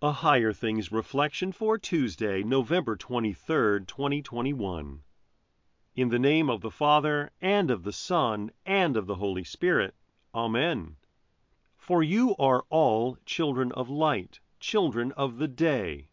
[0.00, 5.02] A Higher Things Reflection for Tuesday, November 23, 2021.
[5.96, 9.96] In the name of the Father, and of the Son, and of the Holy Spirit.
[10.32, 10.94] Amen.
[11.76, 16.10] For you are all children of light, children of the day.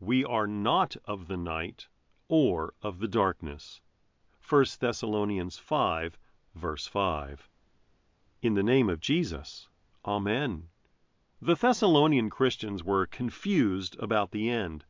[0.00, 1.86] We are not of the night
[2.28, 3.82] or of the darkness.
[4.48, 6.16] 1 Thessalonians 5,
[6.54, 7.50] verse 5.
[8.40, 9.68] In the name of Jesus.
[10.06, 10.70] Amen.
[11.40, 14.84] The Thessalonian Christians were confused about the end.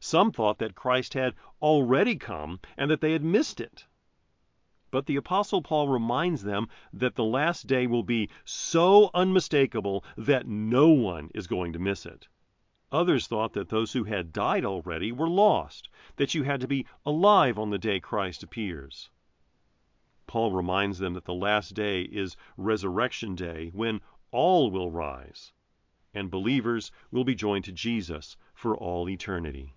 [0.00, 3.86] Some thought that Christ had already come and that they had missed it.
[4.90, 10.48] But the Apostle Paul reminds them that the last day will be so unmistakable that
[10.48, 12.26] no one is going to miss it.
[12.90, 16.86] Others thought that those who had died already were lost, that you had to be
[17.06, 19.10] alive on the day Christ appears.
[20.26, 24.00] Paul reminds them that the last day is resurrection day when
[24.32, 25.52] all will rise
[26.14, 29.74] and believers will be joined to Jesus for all eternity.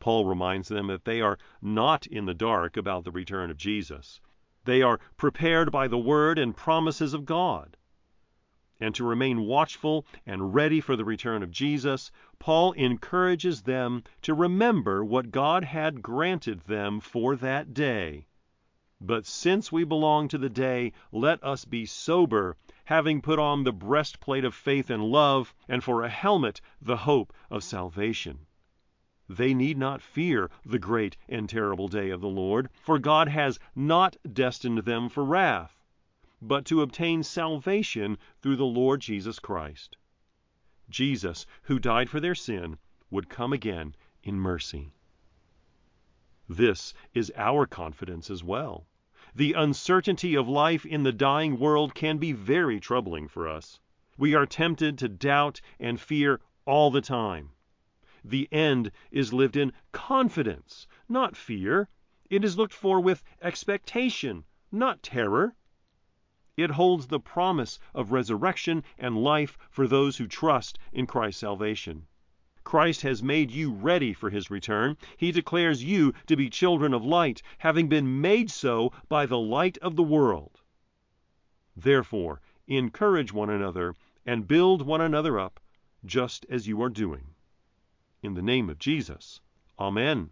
[0.00, 4.20] Paul reminds them that they are not in the dark about the return of Jesus.
[4.64, 7.76] They are prepared by the word and promises of God.
[8.80, 14.34] And to remain watchful and ready for the return of Jesus, Paul encourages them to
[14.34, 18.26] remember what God had granted them for that day.
[19.00, 22.56] But since we belong to the day, let us be sober
[22.88, 27.34] having put on the breastplate of faith and love, and for a helmet the hope
[27.50, 28.46] of salvation.
[29.28, 33.58] They need not fear the great and terrible day of the Lord, for God has
[33.76, 35.78] not destined them for wrath,
[36.40, 39.98] but to obtain salvation through the Lord Jesus Christ.
[40.88, 42.78] Jesus, who died for their sin,
[43.10, 44.94] would come again in mercy.
[46.48, 48.86] This is our confidence as well.
[49.34, 53.78] The uncertainty of life in the dying world can be very troubling for us.
[54.16, 57.50] We are tempted to doubt and fear all the time.
[58.24, 61.88] The end is lived in confidence, not fear.
[62.30, 65.54] It is looked for with expectation, not terror.
[66.56, 72.06] It holds the promise of resurrection and life for those who trust in Christ's salvation.
[72.68, 74.98] Christ has made you ready for his return.
[75.16, 79.78] He declares you to be children of light, having been made so by the light
[79.78, 80.60] of the world.
[81.74, 83.94] Therefore, encourage one another
[84.26, 85.60] and build one another up,
[86.04, 87.28] just as you are doing.
[88.22, 89.40] In the name of Jesus.
[89.78, 90.28] Amen.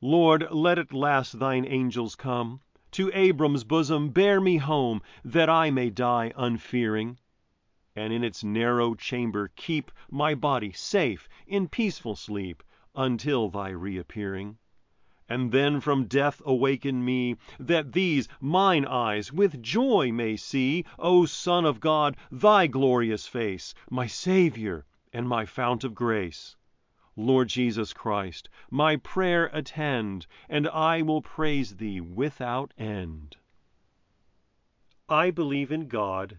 [0.00, 2.60] Lord, let at last thine angels come.
[2.92, 7.18] To Abram's bosom bear me home, that I may die unfearing
[7.96, 12.62] and in its narrow chamber keep My body safe in peaceful sleep
[12.94, 14.58] Until thy reappearing.
[15.28, 21.26] And then from death awaken me, That these mine eyes with joy may see, O
[21.26, 26.54] Son of God, thy glorious face, My Saviour and my fount of grace.
[27.16, 33.36] Lord Jesus Christ, my prayer attend, And I will praise thee without end.
[35.08, 36.38] I believe in God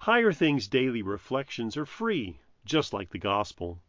[0.00, 3.80] Higher Things Daily Reflections are free, just like the Gospel,